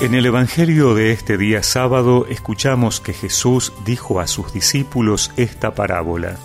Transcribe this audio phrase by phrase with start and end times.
[0.00, 5.74] En el Evangelio de este día sábado escuchamos que Jesús dijo a sus discípulos esta
[5.74, 6.36] parábola.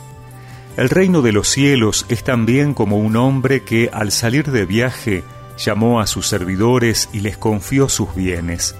[0.75, 5.23] El reino de los cielos es también como un hombre que al salir de viaje
[5.55, 8.75] llamó a sus servidores y les confió sus bienes.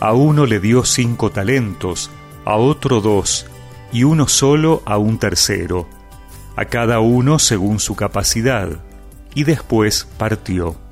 [0.00, 2.10] A uno le dio cinco talentos,
[2.44, 3.46] a otro dos,
[3.92, 5.88] y uno solo a un tercero,
[6.56, 8.70] a cada uno según su capacidad,
[9.36, 10.83] y después partió.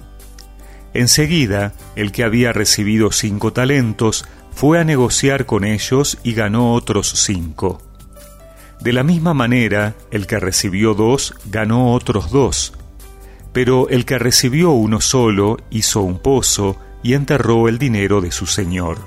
[0.95, 4.25] Enseguida, el que había recibido cinco talentos
[4.55, 7.81] fue a negociar con ellos y ganó otros cinco.
[8.81, 12.73] De la misma manera, el que recibió dos ganó otros dos.
[13.53, 18.47] Pero el que recibió uno solo hizo un pozo y enterró el dinero de su
[18.47, 18.99] señor.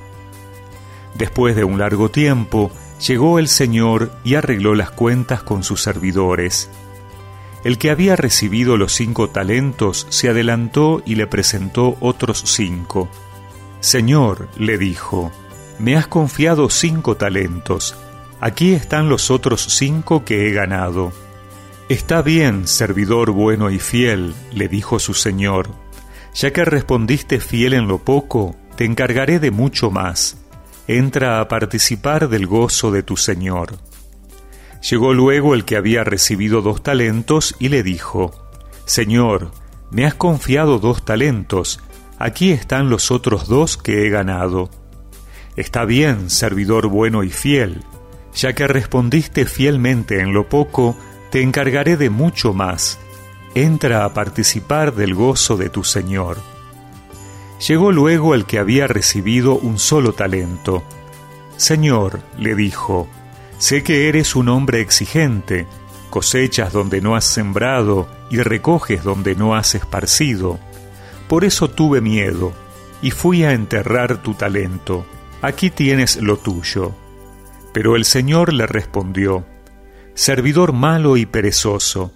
[1.17, 2.72] Después de un largo tiempo,
[3.05, 6.70] llegó el señor y arregló las cuentas con sus servidores.
[7.65, 13.09] El que había recibido los cinco talentos se adelantó y le presentó otros cinco.
[13.80, 15.31] Señor, le dijo,
[15.80, 17.95] me has confiado cinco talentos,
[18.39, 21.11] aquí están los otros cinco que he ganado.
[21.89, 25.69] Está bien, servidor bueno y fiel, le dijo su señor,
[26.35, 30.38] ya que respondiste fiel en lo poco, te encargaré de mucho más.
[30.88, 33.79] Entra a participar del gozo de tu señor.
[34.89, 38.31] Llegó luego el que había recibido dos talentos y le dijo,
[38.86, 39.50] Señor,
[39.89, 41.80] me has confiado dos talentos,
[42.19, 44.69] aquí están los otros dos que he ganado.
[45.56, 47.83] Está bien, servidor bueno y fiel,
[48.36, 50.95] ya que respondiste fielmente en lo poco,
[51.31, 53.00] te encargaré de mucho más.
[53.56, 56.38] Entra a participar del gozo de tu Señor.
[57.67, 60.83] Llegó luego el que había recibido un solo talento.
[61.58, 63.08] Señor, le dijo,
[63.58, 65.66] Sé que eres un hombre exigente,
[66.09, 70.59] cosechas donde no has sembrado y recoges donde no has esparcido.
[71.28, 72.53] Por eso tuve miedo
[73.02, 75.06] y fui a enterrar tu talento.
[75.42, 76.94] Aquí tienes lo tuyo.
[77.74, 79.46] Pero el Señor le respondió,
[80.13, 82.13] Servidor malo y perezoso,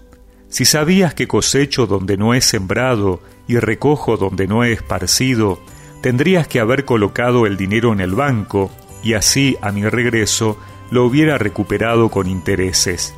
[0.48, 5.60] si sabías que cosecho donde no he sembrado y recojo donde no he esparcido,
[6.02, 8.70] tendrías que haber colocado el dinero en el banco,
[9.02, 10.58] y así a mi regreso
[10.90, 13.14] lo hubiera recuperado con intereses.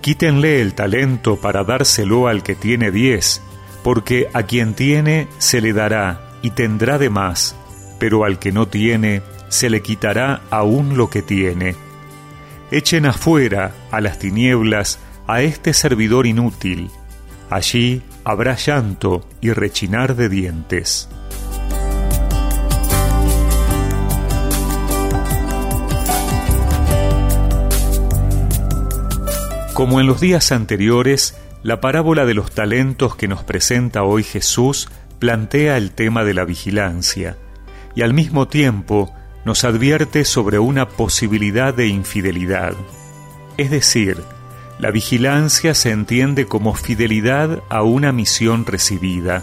[0.00, 3.40] Quítenle el talento para dárselo al que tiene diez,
[3.82, 7.56] porque a quien tiene se le dará y tendrá de más,
[7.98, 11.76] pero al que no tiene se le quitará aún lo que tiene.
[12.70, 16.90] Echen afuera a las tinieblas a este servidor inútil.
[17.50, 21.08] Allí habrá llanto y rechinar de dientes.
[29.82, 34.88] Como en los días anteriores, la parábola de los talentos que nos presenta hoy Jesús
[35.18, 37.36] plantea el tema de la vigilancia
[37.96, 39.12] y al mismo tiempo
[39.44, 42.74] nos advierte sobre una posibilidad de infidelidad.
[43.56, 44.18] Es decir,
[44.78, 49.42] la vigilancia se entiende como fidelidad a una misión recibida.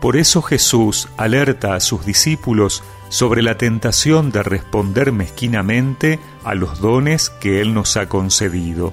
[0.00, 6.78] Por eso Jesús alerta a sus discípulos sobre la tentación de responder mezquinamente a los
[6.78, 8.92] dones que Él nos ha concedido.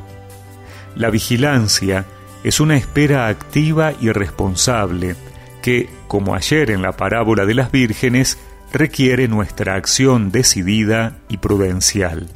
[0.95, 2.05] La vigilancia
[2.43, 5.15] es una espera activa y responsable
[5.61, 8.37] que, como ayer en la parábola de las vírgenes,
[8.73, 12.29] requiere nuestra acción decidida y prudencial.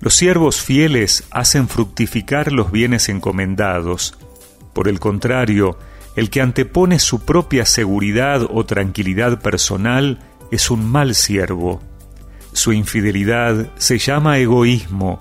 [0.00, 4.18] Los siervos fieles hacen fructificar los bienes encomendados.
[4.72, 5.78] Por el contrario,
[6.16, 10.18] el que antepone su propia seguridad o tranquilidad personal
[10.50, 11.80] es un mal siervo.
[12.52, 15.20] Su infidelidad se llama egoísmo,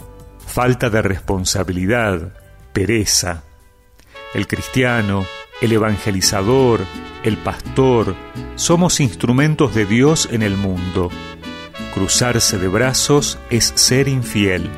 [0.51, 2.33] falta de responsabilidad,
[2.73, 3.43] pereza.
[4.33, 5.25] El cristiano,
[5.61, 6.81] el evangelizador,
[7.23, 8.15] el pastor,
[8.55, 11.09] somos instrumentos de Dios en el mundo.
[11.93, 14.69] Cruzarse de brazos es ser infiel.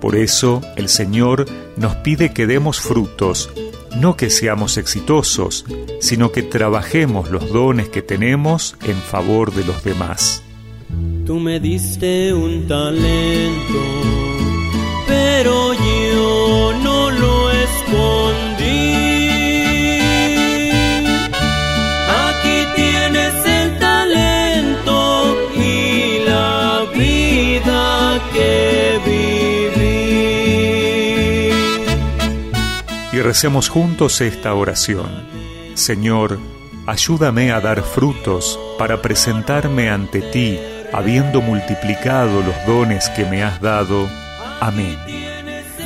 [0.00, 3.50] Por eso el Señor nos pide que demos frutos,
[3.96, 5.64] no que seamos exitosos,
[6.00, 10.42] sino que trabajemos los dones que tenemos en favor de los demás.
[11.24, 14.27] Tú me diste un talento
[15.38, 18.90] pero yo no lo escondí.
[22.26, 29.92] Aquí tienes el talento y la vida que viví.
[33.12, 35.08] Y recemos juntos esta oración.
[35.74, 36.40] Señor,
[36.88, 40.58] ayúdame a dar frutos para presentarme ante ti,
[40.92, 44.08] habiendo multiplicado los dones que me has dado
[44.60, 45.17] Amén.